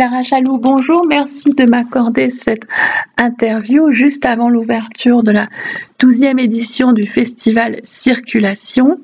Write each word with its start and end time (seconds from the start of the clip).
Clara 0.00 0.22
Chaloux, 0.22 0.56
bonjour. 0.58 1.02
Merci 1.10 1.50
de 1.50 1.70
m'accorder 1.70 2.30
cette 2.30 2.66
interview 3.18 3.92
juste 3.92 4.24
avant 4.24 4.48
l'ouverture 4.48 5.22
de 5.22 5.30
la 5.30 5.48
12e 6.00 6.40
édition 6.40 6.92
du 6.92 7.06
festival 7.06 7.82
Circulation. 7.84 8.98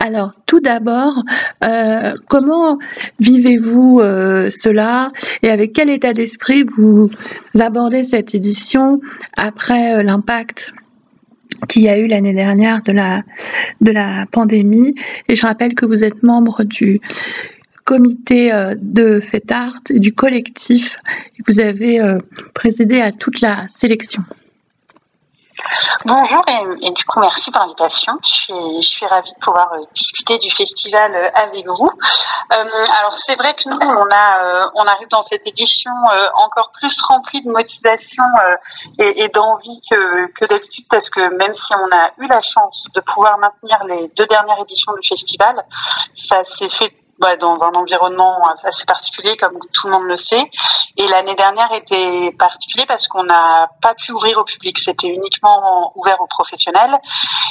Alors, 0.00 0.32
tout 0.46 0.58
d'abord, 0.58 1.22
euh, 1.62 2.14
comment 2.26 2.80
vivez-vous 3.20 4.00
euh, 4.00 4.50
cela 4.50 5.12
et 5.44 5.48
avec 5.48 5.74
quel 5.74 5.88
état 5.88 6.12
d'esprit 6.12 6.64
vous 6.64 7.08
abordez 7.56 8.02
cette 8.02 8.34
édition 8.34 9.00
après 9.36 9.94
euh, 9.94 10.02
l'impact 10.02 10.72
qu'il 11.68 11.82
y 11.82 11.88
a 11.88 12.00
eu 12.00 12.08
l'année 12.08 12.34
dernière 12.34 12.82
de 12.82 12.90
la, 12.90 13.22
de 13.80 13.92
la 13.92 14.26
pandémie? 14.32 14.96
Et 15.28 15.36
je 15.36 15.46
rappelle 15.46 15.74
que 15.74 15.86
vous 15.86 16.02
êtes 16.02 16.24
membre 16.24 16.64
du 16.64 17.00
comité 17.84 18.52
euh, 18.52 18.74
de 18.78 19.20
art 19.50 19.74
et 19.90 19.98
du 19.98 20.14
collectif. 20.14 20.96
Vous 21.46 21.60
avez 21.60 22.00
euh, 22.00 22.18
présidé 22.54 23.00
à 23.00 23.12
toute 23.12 23.40
la 23.40 23.68
sélection. 23.68 24.22
Bonjour 26.06 26.42
et, 26.48 26.90
du 26.90 27.04
coup 27.04 27.20
merci 27.20 27.50
pour 27.50 27.60
l'invitation. 27.60 28.14
Je 28.24 28.80
suis, 28.80 29.06
ravie 29.06 29.32
de 29.32 29.38
pouvoir 29.38 29.72
euh, 29.74 29.84
discuter 29.92 30.38
du 30.38 30.50
festival 30.50 31.30
avec 31.34 31.66
vous. 31.68 31.90
alors 32.50 33.16
c'est 33.16 33.36
vrai 33.36 33.54
que 33.54 33.68
nous 33.68 33.78
on 34.74 34.86
arrive 34.86 35.08
dans 35.08 35.22
cette 35.22 35.46
édition 35.46 35.92
encore 36.36 36.72
plus 36.72 37.00
remplie 37.02 37.42
de 37.42 37.50
motivation 37.50 38.24
et, 38.98 39.28
d'envie 39.28 39.80
que 39.90 40.46
d'habitude 40.46 40.86
parce 40.88 41.10
que 41.10 41.20
même 41.36 41.54
si 41.54 41.74
on 41.74 41.96
a 41.96 42.10
eu 42.18 42.26
la 42.26 42.40
chance 42.40 42.88
de 42.94 43.00
pouvoir 43.00 43.38
maintenir 43.38 43.84
les 43.84 44.08
deux 44.16 44.26
dernières 44.26 44.60
éditions 44.62 44.92
du 45.00 45.06
festival, 45.06 45.64
ça 46.14 46.42
s'est 46.44 46.70
fait 46.70 46.92
bah, 47.22 47.36
dans 47.36 47.62
un 47.62 47.72
environnement 47.74 48.42
assez 48.64 48.84
particulier, 48.84 49.36
comme 49.36 49.56
tout 49.72 49.86
le 49.86 49.92
monde 49.92 50.08
le 50.08 50.16
sait. 50.16 50.42
Et 50.96 51.06
l'année 51.06 51.36
dernière 51.36 51.72
était 51.72 52.34
particulier 52.36 52.84
parce 52.84 53.06
qu'on 53.06 53.22
n'a 53.22 53.70
pas 53.80 53.94
pu 53.94 54.10
ouvrir 54.10 54.38
au 54.38 54.44
public. 54.44 54.76
C'était 54.76 55.06
uniquement 55.06 55.92
ouvert 55.94 56.20
aux 56.20 56.26
professionnels. 56.26 56.98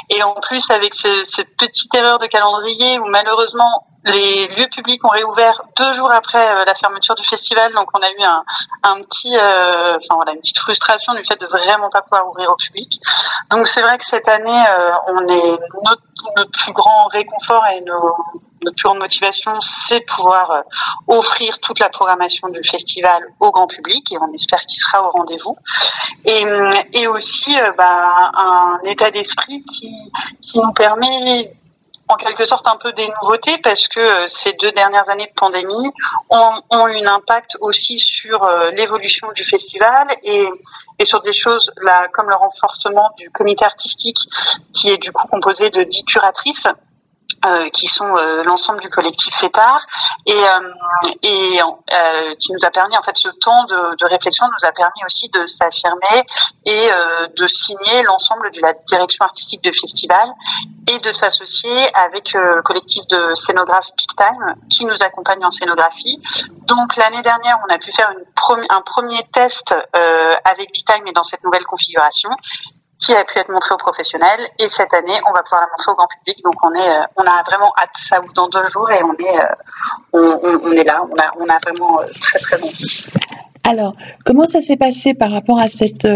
Et 0.09 0.21
en 0.23 0.33
plus, 0.33 0.69
avec 0.71 0.93
cette 0.93 1.55
petite 1.57 1.95
erreur 1.95 2.19
de 2.19 2.27
calendrier 2.27 2.99
où 2.99 3.05
malheureusement 3.05 3.87
les 4.05 4.47
lieux 4.47 4.67
publics 4.73 5.03
ont 5.05 5.09
réouvert 5.09 5.61
deux 5.77 5.91
jours 5.93 6.11
après 6.11 6.55
euh, 6.55 6.65
la 6.65 6.73
fermeture 6.73 7.15
du 7.15 7.23
festival, 7.23 7.73
donc 7.73 7.87
on 7.93 7.99
a 7.99 8.09
eu 8.09 8.23
un, 8.83 9.01
petit, 9.01 9.37
euh, 9.37 9.97
voilà, 10.09 10.33
une 10.33 10.39
petite 10.39 10.57
frustration 10.57 11.13
du 11.13 11.23
fait 11.23 11.39
de 11.39 11.45
vraiment 11.45 11.89
pas 11.89 12.01
pouvoir 12.01 12.27
ouvrir 12.27 12.49
au 12.49 12.55
public. 12.55 12.99
Donc 13.51 13.67
c'est 13.67 13.81
vrai 13.81 13.97
que 13.97 14.05
cette 14.05 14.27
année, 14.27 14.63
euh, 14.69 14.91
on 15.07 15.27
est 15.27 15.59
notre, 15.85 16.51
plus 16.51 16.73
grand 16.73 17.05
réconfort 17.07 17.63
et 17.75 17.81
notre 17.81 18.73
plus 18.75 18.83
grande 18.83 18.99
motivation, 18.99 19.59
c'est 19.61 20.01
de 20.01 20.05
pouvoir 20.05 20.63
offrir 21.07 21.59
toute 21.59 21.79
la 21.79 21.89
programmation 21.89 22.47
du 22.49 22.61
festival 22.63 23.23
au 23.39 23.51
grand 23.51 23.67
public 23.67 24.11
et 24.11 24.17
on 24.19 24.31
espère 24.33 24.61
qu'il 24.61 24.79
sera 24.79 25.03
au 25.03 25.09
rendez-vous. 25.11 25.57
Et, 26.25 27.07
aussi 27.07 27.55
bah, 27.77 28.31
un 28.35 28.79
état 28.83 29.09
d'esprit 29.09 29.63
qui 29.65 29.91
nous 30.55 30.71
permet 30.73 31.53
en 32.11 32.17
quelque 32.17 32.45
sorte 32.45 32.67
un 32.67 32.77
peu 32.77 32.91
des 32.93 33.09
nouveautés 33.21 33.57
parce 33.59 33.87
que 33.87 33.99
euh, 33.99 34.27
ces 34.27 34.53
deux 34.53 34.71
dernières 34.71 35.09
années 35.09 35.27
de 35.27 35.33
pandémie 35.33 35.91
ont, 36.29 36.87
eu 36.87 37.05
un 37.05 37.13
impact 37.15 37.57
aussi 37.61 37.97
sur 37.97 38.43
euh, 38.43 38.71
l'évolution 38.71 39.31
du 39.33 39.43
festival 39.43 40.07
et, 40.23 40.45
sur 41.03 41.21
des 41.21 41.33
choses 41.33 41.71
comme 42.13 42.29
le 42.29 42.35
renforcement 42.35 43.09
du 43.17 43.31
comité 43.31 43.65
artistique 43.65 44.19
qui 44.71 44.89
est 44.89 44.97
du 44.97 45.11
coup 45.11 45.27
composé 45.27 45.71
de 45.71 45.83
dix 45.83 46.03
curatrices 46.03 46.67
euh, 47.43 47.69
qui 47.69 47.87
sont 47.87 48.15
euh, 48.17 48.43
l'ensemble 48.43 48.81
du 48.81 48.89
collectif 48.89 49.33
FETAR 49.33 49.79
et, 50.27 50.31
euh, 50.31 52.35
qui 52.37 52.53
nous 52.53 52.63
a 52.63 52.69
permis 52.69 52.95
en 52.95 53.01
fait 53.01 53.17
ce 53.17 53.29
temps 53.29 53.63
de, 53.63 54.05
réflexion 54.05 54.45
nous 54.45 54.67
a 54.67 54.71
permis 54.71 55.01
aussi 55.07 55.27
de 55.29 55.47
s'affirmer 55.47 56.23
et 56.65 56.89
de 57.35 57.47
signer 57.47 58.03
l'ensemble 58.03 58.51
de 58.51 58.61
la 58.61 58.73
direction 58.85 59.25
artistique 59.25 59.63
de 59.63 59.71
festival 59.71 60.29
et 60.87 60.99
de 60.99 61.11
s'associer 61.13 61.95
avec 61.95 62.33
le 62.33 62.61
collectif 62.61 63.07
de 63.07 63.33
scénographes 63.33 63.89
Peak 63.97 64.15
Time 64.15 64.55
qui 64.69 64.85
nous 64.85 65.01
accompagne 65.01 65.43
en 65.43 65.51
scénographie. 65.51 66.21
Donc 66.67 66.95
l'année 66.95 67.21
dernière, 67.21 67.57
on 67.67 67.73
a 67.73 67.77
pu 67.77 67.91
faire 67.91 68.11
un 68.69 68.81
premier 68.81 69.23
test 69.31 69.73
avec 70.43 70.73
Peak 70.73 70.85
Time 70.85 71.07
et 71.07 71.13
dans 71.13 71.23
cette 71.23 71.43
nouvelle 71.43 71.65
configuration 71.65 72.29
qui 73.01 73.13
a 73.13 73.23
pu 73.23 73.39
être 73.39 73.49
montré 73.49 73.73
aux 73.73 73.77
professionnels. 73.77 74.47
Et 74.59 74.67
cette 74.67 74.93
année, 74.93 75.19
on 75.27 75.33
va 75.33 75.43
pouvoir 75.43 75.61
la 75.61 75.67
montrer 75.67 75.91
au 75.91 75.95
grand 75.95 76.07
public. 76.07 76.41
Donc 76.43 76.55
on 76.63 76.73
est, 76.73 76.89
euh, 76.89 77.03
on 77.17 77.23
a 77.23 77.43
vraiment 77.43 77.73
hâte. 77.77 77.89
Ça 77.97 78.21
ouvre 78.21 78.33
dans 78.33 78.47
deux 78.47 78.65
jours 78.67 78.89
et 78.91 79.01
on 79.03 79.13
est, 79.13 79.39
euh, 79.39 79.45
on, 80.13 80.59
on, 80.63 80.71
est 80.71 80.83
là. 80.83 81.03
On 81.09 81.15
a, 81.15 81.33
on 81.39 81.49
a 81.49 81.57
vraiment 81.63 82.01
euh, 82.01 82.05
très 82.21 82.39
très 82.39 82.63
envie. 82.63 83.13
Alors, 83.63 83.93
comment 84.25 84.45
ça 84.45 84.61
s'est 84.61 84.77
passé 84.77 85.13
par 85.13 85.31
rapport 85.31 85.59
à 85.59 85.67
cette 85.67 86.07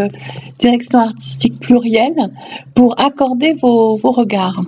direction 0.58 0.98
artistique 0.98 1.60
plurielle 1.60 2.30
pour 2.74 2.98
accorder 2.98 3.54
vos, 3.54 3.96
vos 3.96 4.10
regards? 4.10 4.60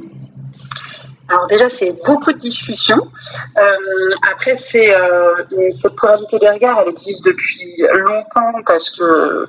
Alors 1.29 1.47
déjà, 1.47 1.69
c'est 1.69 1.93
beaucoup 2.07 2.33
de 2.33 2.39
discussions. 2.39 3.07
Euh, 3.59 3.63
après, 4.31 4.55
c'est 4.55 4.95
euh, 4.95 5.45
cette 5.71 5.95
pluralité 5.95 6.39
des 6.39 6.49
regards, 6.49 6.81
elle 6.81 6.93
existe 6.93 7.27
depuis 7.27 7.83
longtemps 7.93 8.53
parce 8.65 8.91
que 8.91 9.47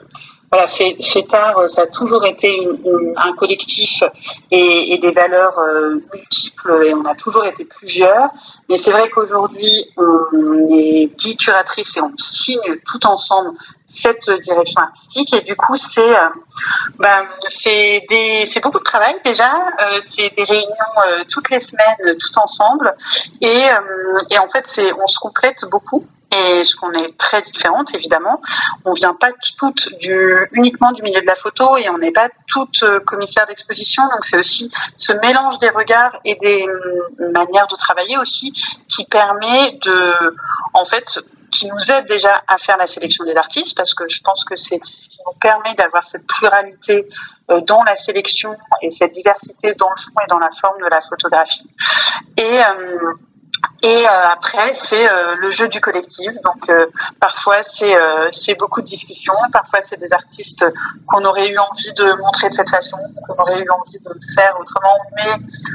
voilà, 0.52 0.68
FETAR, 0.68 1.58
euh, 1.58 1.68
ça 1.68 1.84
a 1.84 1.88
toujours 1.88 2.26
été 2.26 2.56
une, 2.56 2.80
une, 2.84 3.14
un 3.18 3.34
collectif 3.34 4.04
et, 4.52 4.94
et, 4.94 4.98
des 4.98 5.12
valeurs 5.12 5.58
euh, 5.60 6.00
multiples 6.14 6.84
et 6.86 6.94
on 6.94 7.06
a 7.06 7.16
toujours 7.16 7.46
été 7.46 7.66
plusieurs. 7.66 8.30
Mais 8.68 8.78
c'est 8.78 8.92
vrai 8.92 9.10
qu'aujourd'hui, 9.10 9.86
on 9.98 10.68
est 10.72 11.12
dix 11.18 11.38
curatrices 11.38 11.98
et 11.98 12.02
on 12.02 12.14
signe 12.18 12.80
tout 12.86 13.06
ensemble 13.06 13.52
cette 13.90 14.30
direction 14.30 14.82
artistique 14.82 15.34
et 15.34 15.42
du 15.42 15.56
coup 15.56 15.76
c'est 15.76 16.02
euh, 16.02 16.30
ben, 17.00 17.26
c'est 17.48 18.62
beaucoup 18.62 18.78
de 18.78 18.84
travail 18.84 19.16
déjà. 19.26 19.52
Euh, 19.52 19.98
c'est 20.00 20.30
des 20.36 20.44
réunions 20.44 20.68
euh, 21.08 21.24
toutes 21.30 21.50
les 21.50 21.60
semaines 21.60 22.18
tout 22.18 22.40
ensemble. 22.40 22.96
Et, 23.42 23.66
et 24.30 24.38
en 24.38 24.48
fait 24.48 24.66
on 24.98 25.08
se 25.08 25.18
complète 25.20 25.66
beaucoup 25.72 26.06
et 26.31 26.63
ce 26.63 26.75
qu'on 26.75 26.91
est 26.94 27.17
très 27.17 27.41
différentes 27.41 27.94
évidemment. 27.95 28.41
On 28.85 28.91
vient 28.91 29.13
pas 29.13 29.31
toutes 29.57 29.90
uniquement 30.51 30.91
du 30.91 31.01
milieu 31.01 31.22
de 31.22 31.25
la 31.25 31.35
photo 31.35 31.78
et 31.78 31.90
on 31.90 31.97
n'est 31.97 32.12
pas 32.12 32.29
toutes 32.47 32.84
euh, 32.84 33.00
commissaires 33.00 33.45
d'exposition. 33.47 34.03
Donc 34.03 34.25
c'est 34.25 34.38
aussi 34.38 34.72
ce 34.97 35.13
mélange 35.13 35.59
des 35.59 35.69
regards 35.69 36.19
et 36.25 36.35
des 36.35 36.66
euh, 36.68 37.31
manières 37.31 37.68
de 37.68 37.75
travailler 37.75 38.18
aussi 38.18 38.53
qui 38.88 39.06
permet 39.06 39.79
de, 39.84 40.35
en 40.73 40.85
fait, 40.85 41.19
qui 41.51 41.68
nous 41.68 41.91
aide 41.91 42.06
déjà 42.06 42.44
à 42.47 42.57
faire 42.57 42.78
la 42.78 42.85
sélection 42.85 43.25
des 43.25 43.35
artistes 43.35 43.75
parce 43.75 43.95
que 43.95 44.07
je 44.07 44.22
pense 44.22 44.45
que 44.45 44.56
c'est 44.56 44.84
ce 44.84 45.09
qui 45.09 45.19
nous 45.25 45.34
permet 45.39 45.73
d'avoir 45.75 46.06
cette 46.06 46.28
pluralité 46.28 47.07
euh, 47.50 47.62
dans 47.62 47.84
la 47.84 47.95
sélection 47.95 48.56
et 48.84 48.91
cette 48.91 49.13
diversité 49.13 49.73
dans 49.73 49.89
le 49.89 50.00
fond 50.00 50.19
et 50.23 50.29
dans 50.29 50.39
la 50.39 50.51
forme 50.51 50.79
de 50.79 50.88
la 50.88 51.01
photographie. 51.01 51.69
Et 52.38 52.59
et 53.81 54.06
euh, 54.06 54.29
après, 54.34 54.73
c'est 54.73 55.09
euh, 55.09 55.35
le 55.35 55.50
jeu 55.51 55.69
du 55.69 55.79
collectif. 55.79 56.34
Donc, 56.44 56.69
euh, 56.69 56.88
parfois, 57.19 57.63
c'est 57.63 58.56
beaucoup 58.56 58.81
de 58.81 58.85
discussions. 58.85 59.34
Parfois, 59.51 59.81
c'est 59.81 60.00
des 60.00 60.12
artistes 60.12 60.66
qu'on 61.07 61.23
aurait 61.23 61.47
eu 61.47 61.57
envie 61.57 61.94
de 61.94 62.13
montrer 62.22 62.50
de 62.50 62.53
cette 62.53 62.69
façon, 62.69 62.97
qu'on 63.28 63.41
aurait 63.41 63.62
eu 63.62 63.69
envie 63.69 64.00
de 64.00 64.34
faire 64.35 64.57
autrement. 64.59 64.97
Mais 65.16 65.31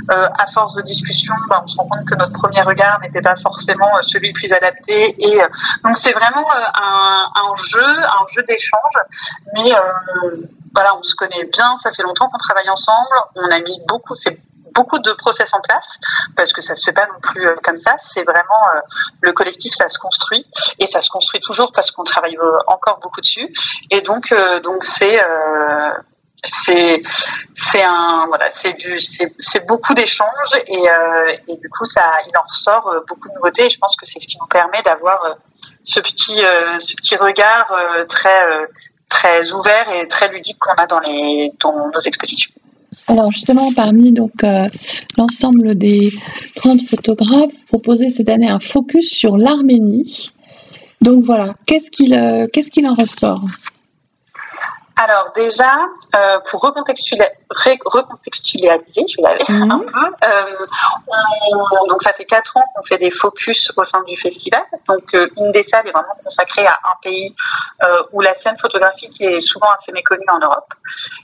à 0.09 0.47
force 0.47 0.75
de 0.75 0.83
discussion, 0.83 1.35
bah, 1.49 1.63
on 1.65 1.67
se 1.67 1.77
rend 1.77 1.89
compte 1.89 2.05
que 2.07 2.15
notre 2.15 2.33
premier 2.33 2.63
regard 2.63 3.01
n'était 3.01 3.23
pas 3.23 3.37
forcément 3.37 3.91
celui 4.03 4.29
le 4.29 4.35
plus 4.35 4.53
adapté. 4.53 5.15
Et 5.19 5.39
donc, 5.85 5.97
c'est 5.97 6.13
vraiment 6.13 6.47
un, 6.53 7.27
un, 7.35 7.57
jeu, 7.57 7.83
un 7.83 8.27
jeu 8.29 8.43
d'échange. 8.43 8.95
Mais 9.55 9.73
voilà, 10.75 10.97
on 10.97 11.03
se 11.03 11.15
connaît 11.15 11.45
bien. 11.45 11.77
Ça 11.83 11.91
fait 11.93 12.03
longtemps 12.03 12.29
qu'on 12.29 12.39
travaille 12.39 12.69
ensemble. 12.69 13.09
On 13.37 13.51
a 13.51 13.61
mis 13.61 13.81
beaucoup, 13.89 14.15
c'est 14.15 14.39
beaucoup 14.75 14.99
de 14.99 15.13
process 15.13 15.55
en 15.55 15.61
place 15.61 15.99
parce 16.37 16.53
que 16.53 16.61
ça 16.61 16.75
se 16.75 16.85
fait 16.85 16.93
pas 16.93 17.07
non 17.07 17.21
plus 17.23 17.47
euh, 17.47 17.55
comme 17.63 17.79
ça. 17.79 17.95
C'est 17.99 18.25
vraiment 18.25 18.63
euh, 18.75 18.81
le 19.21 19.33
collectif, 19.33 19.73
ça 19.75 19.89
se 19.89 19.99
construit 19.99 20.47
et 20.79 20.87
ça 20.87 21.01
se 21.01 21.11
construit 21.11 21.41
toujours 21.41 21.73
parce 21.73 21.91
qu'on 21.91 22.05
travaille 22.05 22.37
euh, 22.37 22.59
encore 22.67 22.99
beaucoup 23.01 23.21
dessus. 23.21 23.49
Et 23.91 24.01
donc, 24.01 24.35
donc 24.63 24.85
c'est 24.85 25.21
c'est 26.45 27.03
c'est 27.55 27.83
un 27.83 28.27
voilà 28.27 28.51
c'est 28.51 28.75
du 28.75 28.99
c'est 29.01 29.67
beaucoup 29.67 29.95
d'échanges 29.95 30.55
et, 30.67 30.85
et 31.49 31.57
du 31.57 31.71
coup 31.71 31.87
ça 31.87 32.03
il 32.29 32.37
en 32.37 32.43
ressort 32.43 32.95
beaucoup 33.09 33.29
de 33.29 33.35
nouveautés 33.35 33.67
et 33.67 33.71
je 33.71 33.79
pense 33.79 33.97
que 33.97 34.05
c'est 34.05 34.21
ce 34.21 34.27
qui 34.27 34.37
nous 34.39 34.47
permet 34.47 34.83
d'avoir 34.83 35.37
ce 35.85 36.01
petit 36.01 36.43
ce 36.81 36.97
petit 36.97 37.17
regard 37.17 37.73
très 38.09 38.69
très 39.09 39.53
ouvert 39.53 39.89
et 39.91 40.07
très 40.07 40.29
ludique 40.29 40.59
qu'on 40.59 40.75
a 40.75 40.87
dans 40.87 41.01
les 41.01 41.53
dans 41.61 41.89
nos 41.89 42.01
expositions. 42.01 42.44
Alors 43.09 43.33
justement, 43.33 43.73
parmi 43.73 44.13
donc 44.13 44.45
euh, 44.45 44.65
l'ensemble 45.17 45.77
des 45.77 46.13
30 46.57 46.83
photographes, 46.83 47.55
proposé 47.69 48.11
cette 48.11 48.29
année 48.29 48.49
un 48.49 48.61
focus 48.61 49.11
sur 49.11 49.37
l'Arménie. 49.37 50.31
Donc 51.01 51.25
voilà, 51.25 51.55
qu'est-ce 51.67 51.91
qu'il 51.91 52.15
euh, 52.15 52.47
qu'est-ce 52.53 52.71
qu'il 52.71 52.87
en 52.87 52.95
ressort? 52.95 53.45
Alors 54.97 55.33
déjà, 55.35 55.89
euh, 56.15 56.39
pour 56.49 56.61
recontextualiser, 56.61 57.27
je 59.09 59.21
vais 59.21 59.29
aller 59.29 59.45
mhm. 59.49 59.71
un 59.73 59.79
peu, 59.81 60.07
euh, 60.25 61.87
donc 61.89 62.01
ça 62.03 62.13
fait 62.13 62.25
quatre 62.25 62.57
ans 62.57 62.65
qu'on 62.75 62.83
fait 62.85 62.99
des 62.99 63.11
focus 63.11 63.73
au 63.77 63.83
sein 63.83 64.03
du 64.05 64.17
festival. 64.17 64.63
Donc 64.87 65.13
euh, 65.15 65.29
une 65.37 65.51
des 65.51 65.65
salles 65.65 65.89
est 65.89 65.93
vraiment 65.93 66.15
consacrée 66.23 66.67
à 66.67 66.79
un 66.85 66.97
pays 67.03 67.35
où 68.13 68.21
la 68.21 68.35
scène 68.35 68.57
photographique 68.59 69.21
est 69.21 69.41
souvent 69.41 69.71
assez 69.75 69.91
méconnue 69.93 70.27
en 70.29 70.39
Europe. 70.39 70.73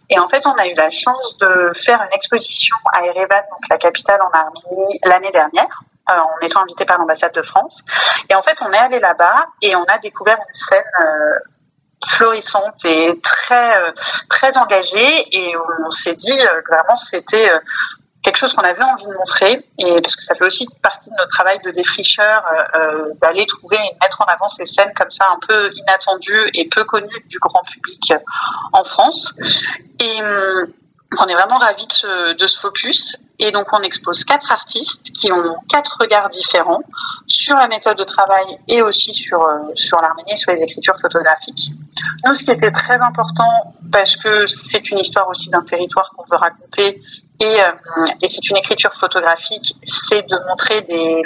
Et 0.09 0.19
en 0.19 0.29
fait, 0.29 0.45
on 0.47 0.55
a 0.55 0.67
eu 0.67 0.75
la 0.75 0.91
chance 0.91 1.39
de 1.39 1.71
faire 1.75 2.03
une 2.03 2.13
exposition 2.13 2.77
à 2.93 3.05
Erevan, 3.05 3.43
donc 3.51 3.69
la 3.69 3.79
capitale 3.79 4.21
en 4.23 4.31
Arménie, 4.37 4.99
l'année 5.05 5.31
dernière 5.31 5.83
en 6.09 6.45
étant 6.45 6.63
invité 6.63 6.85
par 6.85 6.99
l'ambassade 6.99 7.33
de 7.35 7.43
France. 7.43 7.85
Et 8.29 8.35
en 8.35 8.43
fait, 8.43 8.57
on 8.63 8.73
est 8.73 8.79
allé 8.79 8.99
là-bas 8.99 9.47
et 9.63 9.77
on 9.77 9.85
a 9.85 9.99
découvert 9.99 10.39
une 10.39 10.55
scène 10.55 10.83
florissante 12.07 12.85
et 12.85 13.19
très 13.21 13.83
euh, 13.83 13.93
très 14.29 14.57
engagée. 14.57 15.37
Et 15.37 15.55
on 15.85 15.91
s'est 15.91 16.15
dit 16.15 16.33
euh, 16.33 16.63
que 16.63 16.75
vraiment 16.75 16.97
c'était 16.97 17.51
euh, 17.51 17.59
quelque 18.23 18.37
chose 18.37 18.53
qu'on 18.53 18.63
avait 18.63 18.83
envie 18.83 19.07
de 19.07 19.15
montrer. 19.15 19.67
Et 19.79 20.01
parce 20.01 20.17
que 20.17 20.23
ça 20.23 20.35
fait 20.35 20.45
aussi 20.45 20.67
partie 20.83 21.11
de 21.11 21.15
notre 21.17 21.31
travail 21.31 21.59
de 21.65 21.71
défricheur 21.71 22.45
d'aller 23.23 23.47
trouver 23.47 23.77
et 23.77 23.97
mettre 24.03 24.21
en 24.21 24.27
avant 24.27 24.49
ces 24.49 24.67
scènes 24.67 24.93
comme 24.95 25.11
ça 25.11 25.27
un 25.33 25.39
peu 25.47 25.71
inattendues 25.75 26.51
et 26.55 26.69
peu 26.69 26.85
connues 26.85 27.25
du 27.27 27.39
grand 27.39 27.63
public 27.63 28.13
en 28.73 28.85
France. 28.85 29.35
Et 30.01 30.23
hum, 30.23 30.67
on 31.19 31.27
est 31.27 31.35
vraiment 31.35 31.59
ravis 31.59 31.87
de 31.87 31.93
ce, 31.93 32.33
de 32.35 32.47
ce 32.47 32.59
focus 32.59 33.17
et 33.43 33.53
donc, 33.53 33.73
on 33.73 33.81
expose 33.81 34.23
quatre 34.25 34.53
artistes 34.53 35.13
qui 35.13 35.33
ont 35.33 35.57
quatre 35.67 35.97
regards 35.99 36.29
différents 36.29 36.83
sur 37.27 37.57
la 37.57 37.69
méthode 37.69 37.97
de 37.97 38.05
travail 38.05 38.59
et 38.69 38.83
aussi 38.83 39.15
sur, 39.15 39.43
euh, 39.43 39.73
sur 39.75 39.99
l'Arménie, 40.03 40.37
sur 40.37 40.53
les 40.53 40.61
écritures 40.61 40.99
photographiques. 41.01 41.71
Nous, 42.27 42.35
ce 42.35 42.45
qui 42.45 42.51
était 42.51 42.71
très 42.71 43.01
important, 43.01 43.75
parce 43.91 44.17
que 44.17 44.45
c'est 44.45 44.91
une 44.91 44.99
histoire 44.99 45.27
aussi 45.29 45.49
d'un 45.49 45.63
territoire 45.63 46.11
qu'on 46.15 46.25
veut 46.31 46.37
raconter 46.37 47.01
et, 47.41 47.61
euh, 47.63 48.05
et 48.21 48.29
c'est 48.29 48.51
une 48.51 48.59
écriture 48.59 48.93
photographique, 48.93 49.75
c'est 49.83 50.29
de 50.29 50.37
montrer 50.47 50.83
des 50.83 51.23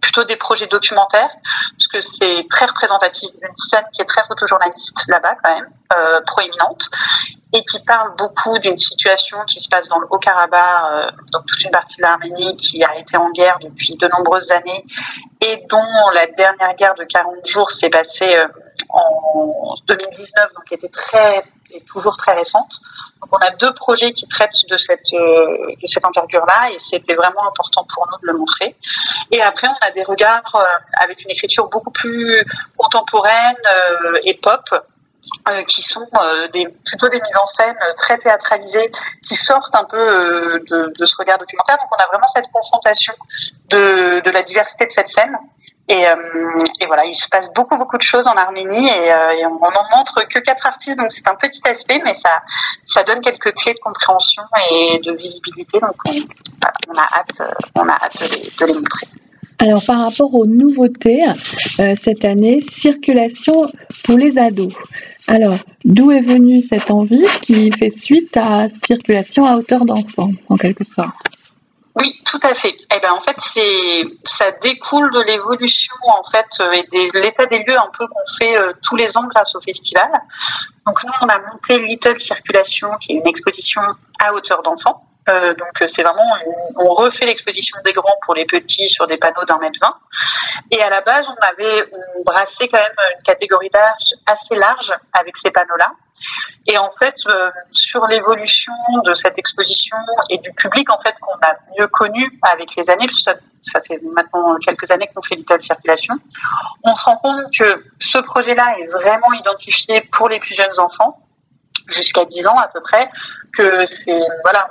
plutôt 0.00 0.24
des 0.24 0.36
projets 0.36 0.66
documentaires, 0.66 1.30
parce 1.72 1.86
que 1.92 2.00
c'est 2.00 2.46
très 2.48 2.66
représentatif 2.66 3.30
d'une 3.32 3.54
scène 3.54 3.84
qui 3.92 4.00
est 4.00 4.06
très 4.06 4.22
photojournaliste 4.24 5.04
là-bas 5.08 5.34
quand 5.42 5.54
même, 5.54 5.68
euh, 5.96 6.20
proéminente, 6.26 6.88
et 7.52 7.64
qui 7.64 7.82
parle 7.84 8.14
beaucoup 8.16 8.58
d'une 8.58 8.78
situation 8.78 9.38
qui 9.46 9.60
se 9.60 9.68
passe 9.68 9.88
dans 9.88 9.98
le 9.98 10.06
Haut-Karabakh, 10.10 10.60
euh, 10.92 11.10
donc 11.32 11.46
toute 11.46 11.64
une 11.64 11.70
partie 11.70 11.96
de 11.96 12.02
l'Arménie 12.02 12.56
qui 12.56 12.84
a 12.84 12.96
été 12.96 13.16
en 13.16 13.30
guerre 13.30 13.58
depuis 13.60 13.96
de 13.96 14.08
nombreuses 14.08 14.50
années, 14.52 14.84
et 15.40 15.64
dont 15.68 16.10
la 16.14 16.26
dernière 16.26 16.74
guerre 16.76 16.94
de 16.94 17.04
40 17.04 17.46
jours 17.46 17.70
s'est 17.70 17.90
passée 17.90 18.34
euh, 18.36 18.46
en 18.90 19.74
2019, 19.86 20.54
donc 20.54 20.64
qui 20.64 20.74
était 20.74 20.88
très 20.88 21.44
est 21.72 21.86
toujours 21.86 22.16
très 22.16 22.34
récente. 22.34 22.80
Donc 23.20 23.30
on 23.32 23.38
a 23.38 23.50
deux 23.50 23.72
projets 23.74 24.12
qui 24.12 24.26
traitent 24.26 24.68
de 24.68 24.76
cette, 24.76 25.12
euh, 25.12 25.74
de 25.80 25.86
cette 25.86 26.04
envergure-là 26.04 26.70
et 26.72 26.78
c'était 26.78 27.14
vraiment 27.14 27.46
important 27.46 27.86
pour 27.92 28.06
nous 28.10 28.18
de 28.18 28.32
le 28.32 28.38
montrer. 28.38 28.76
Et 29.30 29.42
après, 29.42 29.68
on 29.68 29.86
a 29.86 29.90
des 29.90 30.02
regards 30.02 30.54
euh, 30.54 30.64
avec 31.00 31.22
une 31.24 31.30
écriture 31.30 31.68
beaucoup 31.68 31.90
plus 31.90 32.44
contemporaine 32.76 33.56
euh, 33.72 34.18
et 34.24 34.34
pop. 34.34 34.62
Qui 35.66 35.82
sont 35.82 36.06
des, 36.52 36.68
plutôt 36.84 37.08
des 37.08 37.20
mises 37.20 37.36
en 37.40 37.46
scène 37.46 37.76
très 37.96 38.18
théâtralisées, 38.18 38.90
qui 39.26 39.36
sortent 39.36 39.74
un 39.74 39.84
peu 39.84 40.60
de, 40.68 40.92
de, 40.96 41.04
ce 41.04 41.16
regard 41.16 41.38
documentaire. 41.38 41.76
Donc 41.76 41.88
on 41.92 42.02
a 42.02 42.06
vraiment 42.06 42.26
cette 42.26 42.50
confrontation 42.52 43.14
de, 43.68 44.30
la 44.30 44.42
diversité 44.42 44.86
de 44.86 44.90
cette 44.90 45.08
scène 45.08 45.36
euh, 45.90 46.58
et, 46.80 46.86
voilà, 46.86 47.04
il 47.04 47.14
se 47.14 47.28
passe 47.28 47.52
beaucoup, 47.52 47.76
beaucoup 47.76 47.96
de 47.96 48.02
choses 48.02 48.26
en 48.28 48.36
Arménie 48.36 48.86
et, 48.86 49.12
euh, 49.12 49.48
on 49.48 49.70
n'en 49.70 49.96
montre 49.96 50.26
que 50.28 50.38
quatre 50.38 50.66
artistes, 50.66 50.98
donc 50.98 51.10
c'est 51.10 51.26
un 51.26 51.34
petit 51.34 51.66
aspect, 51.68 52.00
mais 52.04 52.14
ça, 52.14 52.30
ça 52.84 53.02
donne 53.02 53.20
quelques 53.20 53.52
clés 53.54 53.74
de 53.74 53.80
compréhension 53.80 54.44
et 54.70 55.00
de 55.02 55.12
visibilité. 55.12 55.80
Donc 55.80 55.96
on, 56.06 56.94
a 56.94 57.18
hâte, 57.18 57.42
on 57.74 57.88
a 57.88 57.92
hâte 57.92 58.16
de 58.20 58.66
les, 58.66 58.74
montrer. 58.74 59.06
Alors 59.60 59.84
par 59.86 59.98
rapport 59.98 60.34
aux 60.34 60.46
nouveautés 60.46 61.20
euh, 61.80 61.94
cette 61.94 62.24
année, 62.24 62.62
circulation 62.62 63.70
pour 64.04 64.16
les 64.16 64.38
ados. 64.38 64.72
Alors 65.26 65.58
d'où 65.84 66.10
est 66.10 66.22
venue 66.22 66.62
cette 66.62 66.90
envie 66.90 67.26
qui 67.42 67.70
fait 67.70 67.90
suite 67.90 68.34
à 68.38 68.70
circulation 68.70 69.44
à 69.44 69.56
hauteur 69.56 69.84
d'enfant 69.84 70.30
en 70.48 70.56
quelque 70.56 70.84
sorte? 70.84 71.14
Oui, 71.94 72.18
tout 72.24 72.40
à 72.42 72.54
fait. 72.54 72.74
Eh 72.94 73.00
ben, 73.00 73.12
en 73.12 73.20
fait, 73.20 73.36
ça 74.24 74.50
découle 74.62 75.12
de 75.12 75.20
l'évolution 75.20 75.94
en 76.08 76.22
fait 76.22 76.46
euh, 76.60 76.72
et 76.72 76.82
de 76.84 77.20
l'état 77.20 77.44
des 77.46 77.58
lieux 77.58 77.76
un 77.76 77.90
peu 77.96 78.06
qu'on 78.06 78.38
fait 78.38 78.56
euh, 78.56 78.72
tous 78.82 78.96
les 78.96 79.18
ans 79.18 79.26
grâce 79.28 79.54
au 79.56 79.60
festival. 79.60 80.08
Donc 80.86 81.04
nous, 81.04 81.12
on 81.20 81.26
a 81.26 81.38
monté 81.52 81.78
Little 81.78 82.18
Circulation, 82.18 82.88
qui 83.00 83.12
est 83.12 83.16
une 83.16 83.26
exposition 83.26 83.82
à 84.20 84.32
hauteur 84.32 84.62
d'enfant. 84.62 85.04
Euh, 85.30 85.54
donc 85.54 85.68
c'est 85.86 86.02
vraiment, 86.02 86.22
on 86.76 86.92
refait 86.94 87.26
l'exposition 87.26 87.78
des 87.84 87.92
grands 87.92 88.18
pour 88.22 88.34
les 88.34 88.44
petits 88.44 88.88
sur 88.88 89.06
des 89.06 89.16
panneaux 89.16 89.44
d'un 89.44 89.58
mètre 89.58 89.78
vingt. 89.80 89.96
Et 90.70 90.82
à 90.82 90.90
la 90.90 91.00
base, 91.00 91.26
on 91.28 91.46
avait 91.46 91.84
brassé 92.24 92.68
quand 92.68 92.78
même 92.78 92.92
une 93.16 93.22
catégorie 93.22 93.70
d'âge 93.70 94.14
assez 94.26 94.56
large 94.56 94.92
avec 95.12 95.36
ces 95.36 95.50
panneaux-là. 95.50 95.92
Et 96.66 96.76
en 96.78 96.90
fait, 96.90 97.14
euh, 97.26 97.50
sur 97.70 98.06
l'évolution 98.06 98.72
de 99.04 99.12
cette 99.14 99.38
exposition 99.38 99.96
et 100.28 100.38
du 100.38 100.52
public 100.52 100.90
en 100.90 100.98
fait 100.98 101.14
qu'on 101.20 101.38
a 101.46 101.56
mieux 101.78 101.86
connu 101.88 102.38
avec 102.42 102.76
les 102.76 102.90
années, 102.90 103.08
ça, 103.08 103.34
ça 103.62 103.80
fait 103.80 104.00
maintenant 104.14 104.56
quelques 104.58 104.90
années 104.90 105.08
qu'on 105.14 105.22
fait 105.22 105.36
Little 105.36 105.60
Circulation, 105.60 106.16
on 106.84 106.94
se 106.94 107.04
rend 107.04 107.16
compte 107.16 107.56
que 107.56 107.84
ce 108.00 108.18
projet-là 108.18 108.76
est 108.80 108.86
vraiment 108.86 109.32
identifié 109.32 110.02
pour 110.12 110.28
les 110.28 110.40
plus 110.40 110.54
jeunes 110.54 110.78
enfants 110.78 111.18
jusqu'à 111.88 112.24
10 112.24 112.46
ans 112.46 112.56
à 112.56 112.68
peu 112.68 112.80
près, 112.80 113.08
que 113.56 113.86
c'est 113.86 114.20
voilà, 114.42 114.68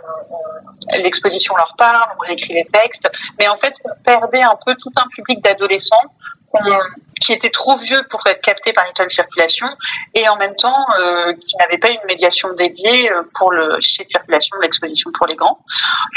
l'exposition 0.97 1.55
leur 1.55 1.75
parle, 1.77 2.09
on 2.19 2.31
écrit 2.31 2.53
les 2.53 2.65
textes, 2.65 3.09
mais 3.37 3.47
en 3.47 3.57
fait 3.57 3.73
on 3.83 3.89
perdait 4.03 4.41
un 4.41 4.57
peu 4.65 4.75
tout 4.75 4.91
un 4.97 5.07
public 5.09 5.43
d'adolescents 5.43 5.95
qui 7.19 7.33
était 7.33 7.49
trop 7.49 7.77
vieux 7.77 8.01
pour 8.09 8.25
être 8.27 8.41
capté 8.41 8.73
par 8.73 8.85
une 8.85 9.09
circulation 9.09 9.67
et 10.13 10.27
en 10.27 10.35
même 10.37 10.55
temps 10.55 10.85
euh, 10.99 11.33
qui 11.33 11.55
n'avait 11.57 11.77
pas 11.77 11.89
une 11.89 12.03
médiation 12.07 12.53
dédiée 12.53 13.11
euh, 13.11 13.23
pour 13.35 13.51
le 13.51 13.79
chez 13.79 14.05
circulation 14.05 14.57
l'exposition 14.61 15.11
pour 15.11 15.27
les 15.27 15.35
grands. 15.35 15.59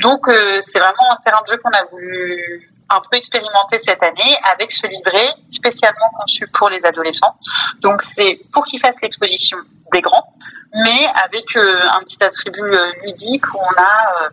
Donc 0.01 0.29
euh, 0.29 0.61
c'est 0.63 0.79
vraiment 0.79 1.13
un 1.13 1.17
terrain 1.25 1.43
de 1.43 1.53
jeu 1.53 1.59
qu'on 1.59 1.71
a 1.71 1.85
voulu 1.85 2.71
un 2.89 3.01
peu 3.11 3.17
expérimenter 3.17 3.81
cette 3.81 4.03
année 4.03 4.37
avec 4.53 4.73
ce 4.73 4.87
livret 4.87 5.29
spécialement 5.51 6.11
conçu 6.19 6.47
pour 6.49 6.69
les 6.69 6.85
adolescents. 6.85 7.37
Donc 7.81 8.03
c'est 8.03 8.41
pour 8.53 8.65
qu'ils 8.65 8.81
fassent 8.81 9.01
l'exposition 9.03 9.59
des 9.93 10.01
grands, 10.01 10.32
mais 10.75 11.07
avec 11.25 11.57
un 11.57 12.01
petit 12.01 12.23
attribut 12.23 12.75
ludique 13.05 13.47
où 13.55 13.59
on 13.59 13.81
a 13.81 14.31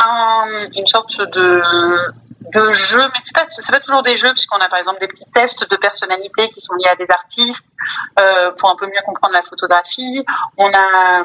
un, 0.00 0.70
une 0.74 0.86
sorte 0.86 1.20
de 1.20 1.62
de 2.52 2.72
jeux, 2.72 3.02
mais 3.02 3.20
c'est 3.24 3.34
pas, 3.34 3.46
c'est 3.48 3.70
pas 3.70 3.80
toujours 3.80 4.02
des 4.02 4.16
jeux, 4.16 4.32
puisqu'on 4.32 4.58
a 4.58 4.68
par 4.68 4.78
exemple 4.78 5.00
des 5.00 5.08
petits 5.08 5.28
tests 5.32 5.68
de 5.70 5.76
personnalité 5.76 6.48
qui 6.50 6.60
sont 6.60 6.74
liés 6.74 6.90
à 6.90 6.96
des 6.96 7.10
artistes 7.10 7.64
euh, 8.18 8.52
pour 8.52 8.70
un 8.70 8.76
peu 8.76 8.86
mieux 8.86 9.02
comprendre 9.04 9.32
la 9.32 9.42
photographie. 9.42 10.24
On 10.58 10.70
a 10.72 11.20
euh, 11.20 11.24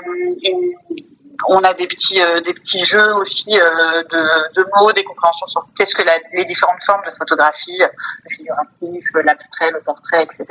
on 1.47 1.63
a 1.63 1.73
des 1.73 1.87
petits 1.87 2.21
euh, 2.21 2.41
des 2.41 2.53
petits 2.53 2.83
jeux 2.83 3.13
aussi 3.15 3.57
euh, 3.57 4.03
de, 4.03 4.53
de, 4.55 4.65
mots, 4.77 4.91
des 4.91 5.03
compréhensions 5.03 5.47
sur 5.47 5.67
qu'est-ce 5.77 5.95
que 5.95 6.03
les 6.33 6.45
différentes 6.45 6.81
formes 6.81 7.05
de 7.05 7.11
photographie, 7.11 7.77
le 7.77 8.29
figuratif, 8.29 9.05
l'abstrait, 9.23 9.71
le 9.71 9.81
portrait, 9.81 10.23
etc. 10.23 10.45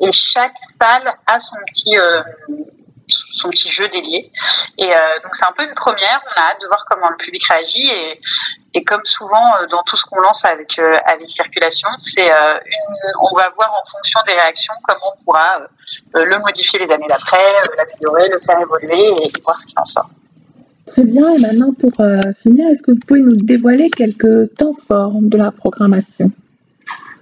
Et 0.00 0.12
chaque 0.12 0.54
salle 0.80 1.12
a 1.26 1.40
son 1.40 1.56
petit 1.66 1.98
euh, 1.98 2.22
son 3.32 3.48
petit 3.48 3.68
jeu 3.68 3.88
délié. 3.88 4.30
Et 4.78 4.90
euh, 4.90 4.96
donc 5.22 5.34
c'est 5.34 5.44
un 5.44 5.52
peu 5.56 5.64
une 5.64 5.74
première. 5.74 6.20
On 6.26 6.40
a 6.40 6.44
hâte 6.50 6.60
de 6.60 6.66
voir 6.66 6.84
comment 6.88 7.08
le 7.10 7.16
public 7.16 7.42
réagit. 7.48 7.88
Et, 7.88 8.20
et 8.74 8.84
comme 8.84 9.04
souvent 9.04 9.56
euh, 9.60 9.66
dans 9.66 9.82
tout 9.82 9.96
ce 9.96 10.04
qu'on 10.04 10.20
lance 10.20 10.44
avec 10.44 10.78
euh, 10.78 10.96
avec 11.06 11.30
circulation, 11.30 11.88
c'est 11.96 12.30
on 13.20 13.36
va 13.36 13.50
voir 13.50 13.72
en 13.72 13.90
fonction 13.90 14.20
des 14.26 14.32
réactions 14.32 14.74
comment 14.84 15.12
on 15.18 15.24
pourra 15.24 15.66
le 16.14 16.38
modifier 16.38 16.78
les 16.78 16.92
années 16.92 17.06
d'après, 17.08 17.44
l'améliorer, 17.76 18.28
le 18.28 18.38
faire 18.38 18.60
évoluer 18.60 19.08
et, 19.24 19.40
voir 19.42 19.56
ce 19.56 19.66
qu'il 19.66 19.78
en 19.78 19.84
sort. 19.84 20.10
Très 20.86 21.04
bien. 21.04 21.28
Et 21.34 21.38
maintenant, 21.38 21.72
pour 21.72 21.92
finir, 22.42 22.68
est-ce 22.68 22.82
que 22.82 22.90
vous 22.90 23.00
pouvez 23.06 23.20
nous 23.20 23.36
dévoiler 23.36 23.88
quelques 23.90 24.54
temps 24.56 24.74
forts 24.74 25.14
de 25.20 25.36
la 25.36 25.52
programmation? 25.52 26.30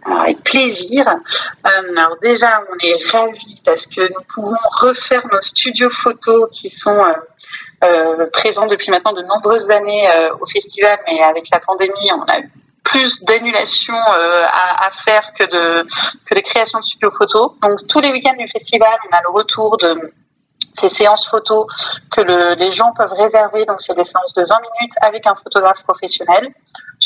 Avec 0.05 0.43
plaisir. 0.43 1.07
Euh, 1.09 1.97
alors 1.97 2.17
déjà, 2.23 2.63
on 2.71 2.87
est 2.87 3.11
ravis 3.11 3.61
parce 3.65 3.87
que 3.87 4.01
nous 4.01 4.25
pouvons 4.33 4.57
refaire 4.81 5.27
nos 5.33 5.41
studios 5.41 5.91
photos 5.91 6.49
qui 6.53 6.69
sont 6.69 6.99
euh, 6.99 7.13
euh, 7.85 8.27
présents 8.33 8.67
depuis 8.67 8.91
maintenant 8.91 9.13
de 9.13 9.23
nombreuses 9.23 9.71
années 9.71 10.09
au 10.41 10.47
festival, 10.47 10.99
mais 11.07 11.21
avec 11.23 11.49
la 11.51 11.61
pandémie, 11.61 12.11
on 12.13 12.23
a 12.23 12.41
plus 12.85 13.23
d'annulations 13.25 13.95
à, 13.95 14.89
faire 14.91 15.33
que 15.35 15.45
de 15.45 15.87
que 16.27 16.35
de 16.35 16.41
création 16.41 16.81
de 16.81 16.85
studios 16.85 17.11
photos. 17.11 17.53
Donc 17.63 17.87
tous 17.87 18.01
les 18.01 18.11
week-ends 18.11 18.37
du 18.37 18.49
festival, 18.49 18.93
on 19.11 19.17
a 19.17 19.21
le 19.23 19.31
retour 19.31 19.77
de 19.77 20.13
ces 20.79 20.89
séances 20.89 21.29
photos 21.29 21.67
que 22.11 22.21
le, 22.21 22.55
les 22.55 22.71
gens 22.71 22.93
peuvent 22.93 23.13
réserver. 23.13 23.65
Donc, 23.67 23.81
c'est 23.81 23.95
des 23.95 24.05
séances 24.05 24.33
de 24.35 24.43
20 24.43 24.57
minutes 24.61 24.95
avec 25.03 25.27
un 25.27 25.35
photographe 25.35 25.83
professionnel 25.83 26.53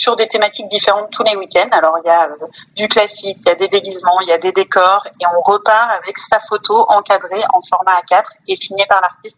sur 0.05 0.17
des 0.17 0.29
thématiques 0.29 0.69
différentes 0.69 1.11
tous 1.11 1.23
les 1.23 1.35
week-ends. 1.35 1.73
Alors 1.73 1.97
il 2.05 2.07
y 2.07 2.11
a 2.11 2.29
du 2.77 2.89
classique, 2.89 3.39
il 3.41 3.49
y 3.49 3.53
a 3.53 3.55
des 3.55 3.69
déguisements, 3.69 4.21
il 4.21 4.29
y 4.29 4.33
a 4.33 4.39
des 4.39 4.53
décors, 4.53 5.07
et 5.07 5.25
on 5.35 5.41
repart 5.41 5.91
avec 6.03 6.19
sa 6.19 6.39
photo 6.41 6.85
encadrée 6.91 7.43
en 7.55 7.61
format 7.63 8.01
A4 8.03 8.25
et 8.49 8.57
signée 8.57 8.85
par 8.87 9.01
l'artiste 9.01 9.37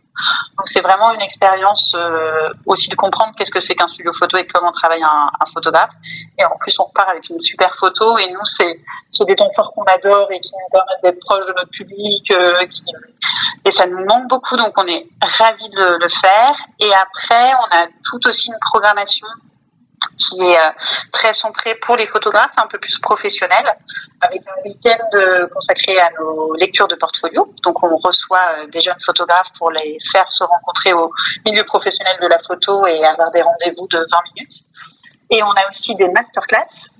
donc 0.56 0.68
c'est 0.72 0.80
vraiment 0.80 1.12
une 1.12 1.20
expérience 1.20 1.94
euh, 1.94 2.48
aussi 2.64 2.88
de 2.88 2.94
comprendre 2.94 3.34
qu'est-ce 3.36 3.50
que 3.50 3.60
c'est 3.60 3.74
qu'un 3.74 3.88
studio 3.88 4.12
photo 4.12 4.38
et 4.38 4.46
comment 4.46 4.72
travaille 4.72 5.02
un, 5.02 5.30
photographe. 5.52 5.90
Et 6.38 6.44
en 6.44 6.56
plus, 6.58 6.78
on 6.80 6.84
repart 6.84 7.10
avec 7.10 7.28
une 7.28 7.40
super 7.40 7.74
photo. 7.76 8.16
Et 8.18 8.30
nous, 8.30 8.44
c'est 8.44 8.80
des 9.26 9.36
temps 9.36 9.50
forts 9.54 9.72
qu'on 9.74 9.84
adore 9.84 10.30
et 10.32 10.40
qui 10.40 10.52
nous 10.52 10.70
permettent 10.70 11.02
d'être 11.02 11.20
proches 11.20 11.46
de 11.46 11.52
notre 11.52 11.70
public. 11.70 12.30
Euh, 12.30 12.66
et 13.64 13.70
ça 13.72 13.86
nous 13.86 14.04
manque 14.04 14.28
beaucoup, 14.28 14.56
donc 14.56 14.72
on 14.76 14.86
est 14.86 15.06
ravis 15.20 15.68
de 15.68 15.98
le 16.00 16.08
faire. 16.08 16.56
Et 16.80 16.92
après, 16.94 17.52
on 17.54 17.76
a 17.76 17.86
tout 18.08 18.26
aussi 18.26 18.48
une 18.48 18.58
programmation 18.60 19.26
qui 20.16 20.40
est 20.40 20.58
euh, 20.58 20.70
très 21.12 21.32
centré 21.32 21.74
pour 21.74 21.96
les 21.96 22.06
photographes, 22.06 22.54
un 22.56 22.66
peu 22.66 22.78
plus 22.78 22.98
professionnels, 22.98 23.76
avec 24.20 24.42
un 24.46 24.62
week-end 24.68 25.04
euh, 25.14 25.46
consacré 25.48 25.98
à 25.98 26.10
nos 26.18 26.54
lectures 26.54 26.88
de 26.88 26.94
portfolio. 26.94 27.52
Donc 27.62 27.82
on 27.82 27.96
reçoit 27.96 28.40
euh, 28.58 28.66
des 28.68 28.80
jeunes 28.80 29.00
photographes 29.04 29.52
pour 29.58 29.70
les 29.70 29.98
faire 30.10 30.30
se 30.30 30.44
rencontrer 30.44 30.92
au 30.92 31.12
milieu 31.44 31.64
professionnel 31.64 32.16
de 32.20 32.26
la 32.26 32.38
photo 32.38 32.86
et 32.86 33.04
avoir 33.04 33.30
des 33.32 33.42
rendez-vous 33.42 33.86
de 33.88 33.98
20 33.98 34.04
minutes. 34.34 34.64
Et 35.30 35.42
on 35.42 35.50
a 35.50 35.70
aussi 35.70 35.94
des 35.96 36.08
masterclass 36.08 36.96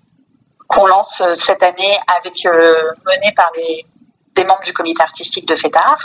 qu'on 0.69 0.87
lance 0.87 1.23
cette 1.35 1.63
année 1.63 1.97
avec 2.19 2.45
menés 2.45 3.33
par 3.37 3.53
les 3.57 3.87
des 4.37 4.45
membres 4.45 4.63
du 4.63 4.73
comité 4.73 5.03
artistique 5.03 5.49
de 5.49 5.57
FETAR. 5.57 5.97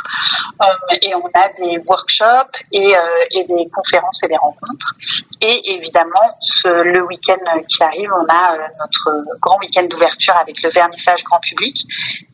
Euh, 0.61 0.65
et 1.01 1.13
on 1.13 1.29
a 1.33 1.49
des 1.59 1.77
workshops 1.85 2.57
et, 2.71 2.95
euh, 2.95 2.99
et, 3.31 3.43
des 3.43 3.69
conférences 3.69 4.23
et 4.23 4.27
des 4.27 4.37
rencontres. 4.37 4.95
Et 5.41 5.73
évidemment, 5.73 6.37
le 6.65 7.01
week-end 7.01 7.43
qui 7.67 7.83
arrive, 7.83 8.11
on 8.13 8.25
a 8.33 8.55
euh, 8.55 8.67
notre 8.79 9.23
grand 9.39 9.59
week-end 9.59 9.83
d'ouverture 9.83 10.35
avec 10.37 10.61
le 10.63 10.69
vernissage 10.69 11.23
grand 11.23 11.39
public. 11.39 11.85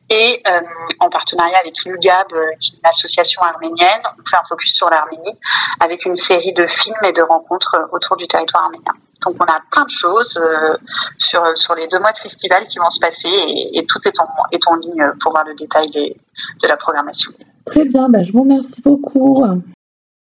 Et 0.10 0.42
en 1.01 1.10
partenariat 1.10 1.58
avec 1.60 1.84
l'UGAB, 1.84 2.30
qui 2.62 2.75
est 2.75 2.77
une 2.77 2.86
association 2.86 3.42
arménienne, 3.42 4.01
on 4.06 4.25
fait 4.25 4.38
un 4.38 4.46
focus 4.48 4.74
sur 4.74 4.89
l'Arménie 4.89 5.38
avec 5.82 6.06
une 6.06 6.16
série 6.16 6.54
de 6.54 6.66
films 6.66 7.04
et 7.04 7.12
de 7.12 7.22
rencontres 7.22 7.75
autour 7.92 8.16
du 8.16 8.25
territoire 8.25 8.63
arménien. 8.63 8.94
Donc 9.24 9.36
on 9.40 9.46
a 9.46 9.60
plein 9.72 9.86
de 9.86 9.90
choses 9.90 10.38
euh, 10.38 10.76
sur, 11.18 11.44
sur 11.56 11.76
les 11.76 11.88
deux 11.88 12.00
mois 12.00 12.12
de 12.14 12.20
festival 12.20 12.68
qui 12.68 12.80
vont 12.80 12.90
se 12.90 13.00
passer 13.00 13.30
et, 13.74 13.86
tout 13.88 14.00
est 14.06 14.20
en, 14.20 14.28
est 14.52 14.68
en 14.68 14.76
ligne 14.76 15.12
pour 15.22 15.32
voir 15.32 15.46
le 15.46 15.56
détail 15.56 15.90
de 15.92 16.68
la 16.68 16.78
programmation. 16.78 17.32
Très 17.66 17.86
bien, 17.86 18.10
bah, 18.10 18.24
je 18.24 18.32
vous 18.32 18.42
remercie 18.42 18.82
beaucoup. 18.82 19.44